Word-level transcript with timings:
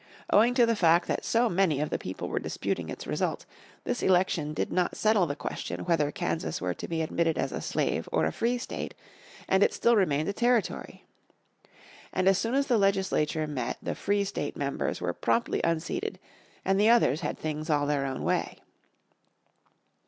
Owing 0.33 0.55
to 0.55 0.65
the 0.65 0.75
fact 0.75 1.07
that 1.07 1.23
so 1.23 1.47
many 1.47 1.79
of 1.79 1.91
the 1.91 1.99
people 1.99 2.27
were 2.27 2.39
disputing 2.39 2.89
its 2.89 3.05
result, 3.05 3.45
this 3.83 4.01
election 4.01 4.51
did 4.51 4.73
not 4.73 4.97
settle 4.97 5.27
the 5.27 5.35
question 5.35 5.81
whether 5.85 6.11
Kansas 6.11 6.59
were 6.59 6.73
to 6.73 6.87
be 6.87 7.03
admitted 7.03 7.37
as 7.37 7.51
a 7.51 7.61
slave 7.61 8.09
or 8.11 8.25
a 8.25 8.31
free 8.31 8.57
state, 8.57 8.95
and 9.47 9.61
it 9.61 9.75
still 9.75 9.95
remained 9.95 10.27
a 10.27 10.33
Territory. 10.33 11.05
And 12.11 12.27
as 12.27 12.39
soon 12.39 12.55
as 12.55 12.65
the 12.65 12.79
legislature 12.79 13.45
met, 13.45 13.77
the 13.79 13.93
"Free 13.93 14.23
State" 14.23 14.57
members 14.57 15.01
were 15.01 15.13
promptly 15.13 15.61
unseated, 15.63 16.17
and 16.65 16.79
the 16.79 16.89
others 16.89 17.21
had 17.21 17.37
things 17.37 17.69
all 17.69 17.85
their 17.85 18.07
own 18.07 18.23
way. 18.23 18.57